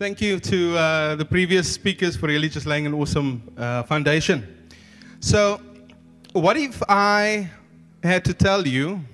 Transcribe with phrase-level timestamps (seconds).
[0.00, 4.66] Thank you to uh, the previous speakers for really just laying an awesome uh, foundation.
[5.20, 5.60] So,
[6.32, 7.50] what if I
[8.02, 9.04] had to tell you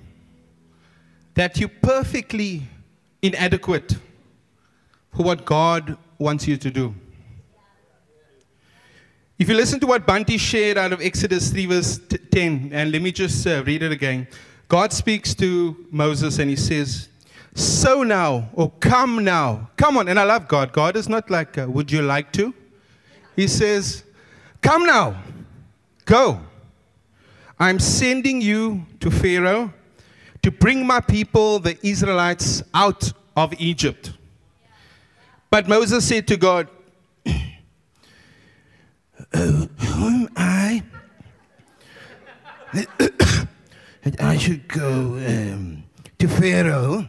[1.33, 2.63] that you're perfectly
[3.21, 3.97] inadequate
[5.13, 6.95] for what God wants you to do?
[9.37, 11.99] If you listen to what Bunty shared out of Exodus 3, verse
[12.31, 14.25] 10, and let me just uh, read it again.
[14.69, 17.09] God speaks to Moses and he says,
[17.57, 19.71] so now, or come now.
[19.77, 20.07] Come on.
[20.07, 20.71] And I love God.
[20.71, 22.53] God is not like, uh, would you like to?
[23.35, 24.03] He says,
[24.61, 25.23] come now.
[26.05, 26.39] Go.
[27.59, 29.73] I'm sending you to Pharaoh
[30.43, 34.13] to bring my people, the Israelites, out of Egypt.
[35.49, 36.67] But Moses said to God,
[39.33, 40.83] oh, Who am I?
[42.73, 43.47] that
[44.19, 45.83] I should go um,
[46.19, 47.07] to Pharaoh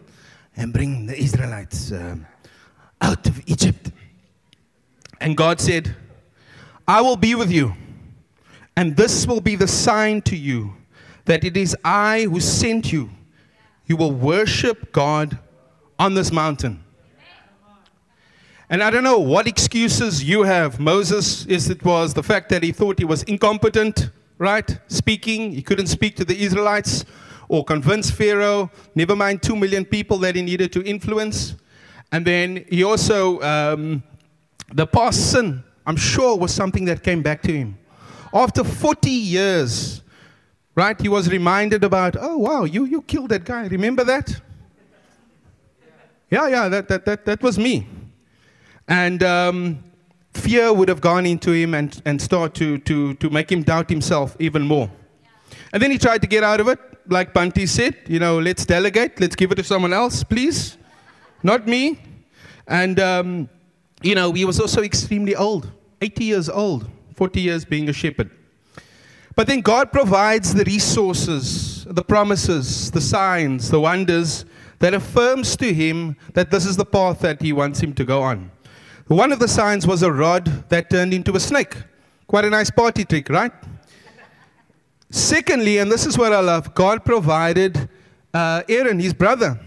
[0.58, 2.26] and bring the Israelites um,
[3.00, 3.92] out of Egypt.
[5.20, 5.94] And God said,
[6.86, 7.74] I will be with you,
[8.76, 10.74] and this will be the sign to you
[11.26, 13.10] that it is I who sent you.
[13.86, 15.38] You will worship God
[15.98, 16.82] on this mountain.
[18.68, 20.78] And I don't know what excuses you have.
[20.78, 24.78] Moses, is it was the fact that he thought he was incompetent, right?
[24.88, 27.04] Speaking, he couldn't speak to the Israelites
[27.48, 31.56] or convince Pharaoh, never mind two million people that he needed to influence.
[32.12, 34.02] And then he also, um,
[34.72, 37.78] the past sin, I'm sure, was something that came back to him.
[38.32, 40.02] After 40 years,
[40.74, 43.66] right, he was reminded about, oh, wow, you, you killed that guy.
[43.66, 44.40] Remember that?
[46.30, 47.86] Yeah, yeah, that, that, that, that was me.
[48.86, 49.82] And um,
[50.34, 53.88] fear would have gone into him and, and start to, to, to make him doubt
[53.88, 54.90] himself even more.
[55.72, 58.64] And then he tried to get out of it like Bunty said, you know, let's
[58.64, 60.76] delegate, let's give it to someone else, please.
[61.42, 61.98] Not me.
[62.66, 63.48] And, um,
[64.02, 65.70] you know, he was also extremely old
[66.00, 68.30] 80 years old, 40 years being a shepherd.
[69.34, 74.44] But then God provides the resources, the promises, the signs, the wonders
[74.80, 78.22] that affirms to him that this is the path that he wants him to go
[78.22, 78.50] on.
[79.06, 81.74] One of the signs was a rod that turned into a snake.
[82.26, 83.52] Quite a nice party trick, right?
[85.10, 87.88] Secondly, and this is what I love, God provided
[88.34, 89.58] uh, Aaron, his brother.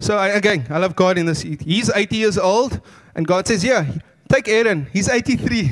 [0.00, 1.42] So I, again, I love God in this.
[1.42, 2.80] He's 80 years old,
[3.14, 3.86] and God says, Yeah,
[4.28, 4.88] take Aaron.
[4.92, 5.70] He's 83.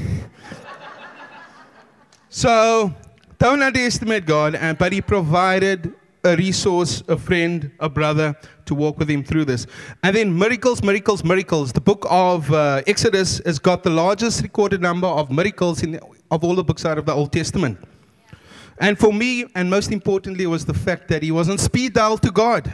[2.28, 2.94] so
[3.38, 8.36] don't underestimate God, and, but He provided a resource, a friend, a brother
[8.66, 9.66] to walk with Him through this.
[10.02, 11.72] And then miracles, miracles, miracles.
[11.72, 15.98] The book of uh, Exodus has got the largest recorded number of miracles in,
[16.30, 17.78] of all the books out of the Old Testament.
[18.80, 22.18] And for me, and most importantly, was the fact that he was on speed dial
[22.18, 22.72] to God.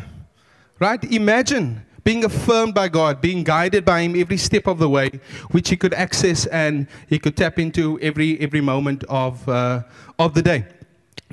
[0.79, 1.03] Right?
[1.05, 5.11] Imagine being affirmed by God, being guided by Him every step of the way,
[5.51, 9.83] which he could access and he could tap into every, every moment of, uh,
[10.19, 10.67] of the day.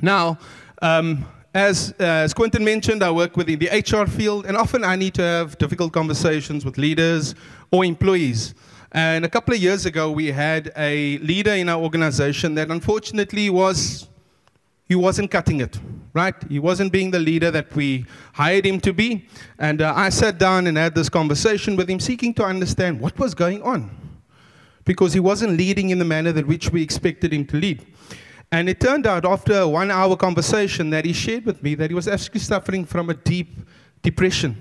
[0.00, 0.38] Now,
[0.80, 4.96] um, as, uh, as Quentin mentioned, I work within the HR field, and often I
[4.96, 7.34] need to have difficult conversations with leaders
[7.70, 8.54] or employees.
[8.92, 13.50] And a couple of years ago, we had a leader in our organization that unfortunately
[13.50, 14.08] was
[14.84, 15.78] he wasn't cutting it,
[16.12, 16.34] right?
[16.48, 18.04] He wasn't being the leader that we
[18.34, 19.26] hired him to be.
[19.58, 23.18] And uh, I sat down and had this conversation with him, seeking to understand what
[23.18, 23.90] was going on.
[24.84, 27.86] Because he wasn't leading in the manner that which we expected him to lead.
[28.50, 31.90] And it turned out after a one hour conversation that he shared with me that
[31.90, 33.48] he was actually suffering from a deep
[34.02, 34.56] depression.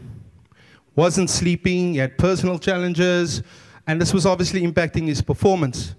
[0.96, 3.44] Wasn't sleeping, he had personal challenges,
[3.88, 5.96] and this was obviously impacting his performance.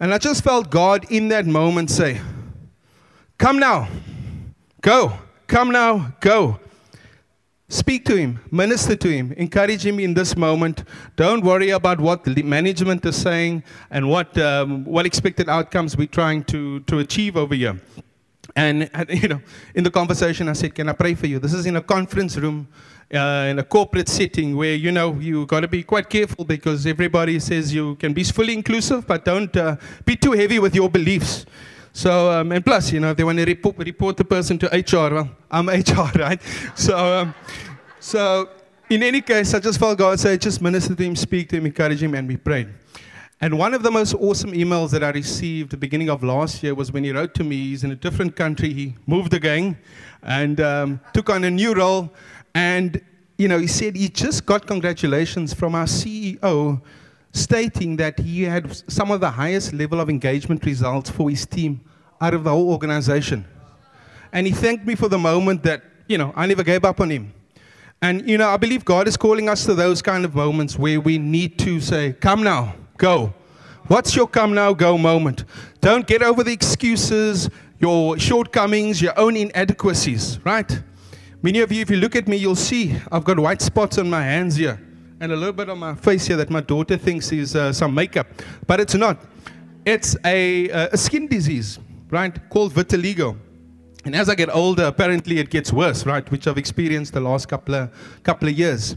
[0.00, 2.20] And I just felt God in that moment say,
[3.38, 3.88] Come now.
[4.80, 5.12] Go.
[5.46, 6.14] Come now.
[6.20, 6.58] Go.
[7.68, 10.84] Speak to him, minister to him, encourage him in this moment.
[11.16, 16.06] Don't worry about what the management is saying and what, um, what expected outcomes we're
[16.06, 17.80] trying to, to achieve over here.
[18.54, 19.42] And, you know,
[19.74, 21.40] in the conversation, I said, Can I pray for you?
[21.40, 22.68] This is in a conference room,
[23.12, 26.86] uh, in a corporate setting where, you know, you've got to be quite careful because
[26.86, 30.88] everybody says you can be fully inclusive, but don't uh, be too heavy with your
[30.88, 31.44] beliefs.
[31.96, 34.66] So, um, and plus, you know, if they want to report, report the person to
[34.66, 36.38] HR, well, I'm HR, right?
[36.74, 37.34] So, um,
[37.98, 38.50] so
[38.90, 41.64] in any case, I just felt God say, just minister to him, speak to him,
[41.64, 42.68] encourage him, and we prayed.
[43.40, 46.74] And one of the most awesome emails that I received the beginning of last year
[46.74, 47.56] was when he wrote to me.
[47.56, 48.74] He's in a different country.
[48.74, 49.78] He moved again
[50.22, 52.12] and um, took on a new role.
[52.54, 53.00] And,
[53.38, 56.82] you know, he said he just got congratulations from our CEO
[57.36, 61.80] stating that he had some of the highest level of engagement results for his team
[62.20, 63.44] out of the whole organization.
[64.32, 67.10] And he thanked me for the moment that, you know, I never gave up on
[67.10, 67.32] him.
[68.02, 71.00] And, you know, I believe God is calling us to those kind of moments where
[71.00, 73.32] we need to say, Come now, go.
[73.86, 75.44] What's your come now, go moment?
[75.80, 77.48] Don't get over the excuses,
[77.78, 80.82] your shortcomings, your own inadequacies, right?
[81.40, 84.10] Many of you, if you look at me, you'll see I've got white spots on
[84.10, 84.85] my hands here
[85.20, 87.94] and a little bit on my face here that my daughter thinks is uh, some
[87.94, 88.26] makeup,
[88.66, 89.18] but it's not.
[89.84, 91.78] It's a, uh, a skin disease,
[92.10, 93.38] right, called vitiligo.
[94.04, 97.48] And as I get older, apparently it gets worse, right, which I've experienced the last
[97.48, 98.96] couple of, couple of years.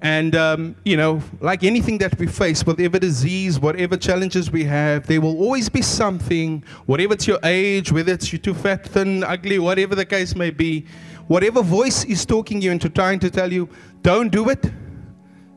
[0.00, 5.06] And, um, you know, like anything that we face, whatever disease, whatever challenges we have,
[5.06, 9.22] there will always be something, whatever it's your age, whether it's you're too fat, thin,
[9.22, 10.86] ugly, whatever the case may be,
[11.28, 13.68] whatever voice is talking you into trying to tell you,
[14.02, 14.72] don't do it,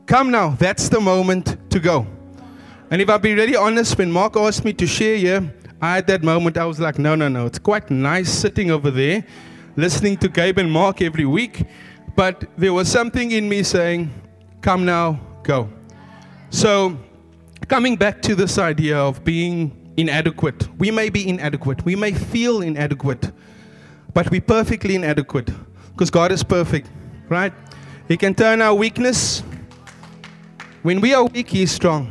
[0.06, 2.06] come now, that's the moment to go.
[2.90, 6.06] And if I'll be really honest, when Mark asked me to share here, I had
[6.06, 9.24] that moment, I was like, no, no, no, it's quite nice sitting over there,
[9.76, 11.64] listening to Gabe and Mark every week.
[12.14, 14.10] But there was something in me saying,
[14.62, 15.68] Come now, go.
[16.50, 16.98] So,
[17.68, 22.62] coming back to this idea of being inadequate, we may be inadequate, we may feel
[22.62, 23.30] inadequate,
[24.12, 25.50] but we're perfectly inadequate
[25.92, 26.90] because God is perfect,
[27.28, 27.52] right?
[28.08, 29.42] He can turn our weakness.
[30.86, 32.06] When we are weak, He is strong.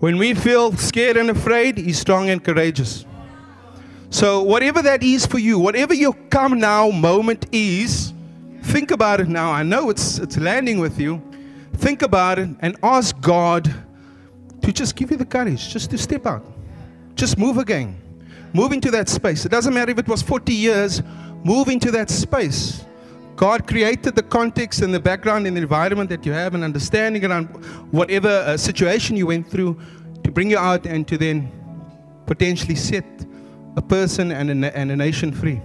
[0.00, 3.06] When we feel scared and afraid, He's strong and courageous.
[4.10, 8.12] So, whatever that is for you, whatever your come now moment is,
[8.64, 9.50] think about it now.
[9.50, 11.22] I know it's, it's landing with you
[11.80, 13.72] think about it and ask God
[14.62, 16.44] to just give you the courage just to step out.
[17.14, 17.96] Just move again.
[18.52, 19.46] Move into that space.
[19.46, 21.02] It doesn't matter if it was 40 years,
[21.42, 22.84] move into that space.
[23.40, 27.24] God created the context and the background and the environment that you have and understanding
[27.24, 27.46] around
[27.90, 29.80] whatever uh, situation you went through
[30.22, 31.50] to bring you out and to then
[32.26, 33.06] potentially set
[33.78, 35.58] a person and a, and a nation free.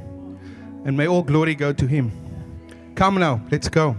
[0.86, 2.14] And may all glory go to Him.
[2.96, 3.98] Come now, let's go.